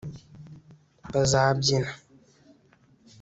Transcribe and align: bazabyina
bazabyina 1.13 1.89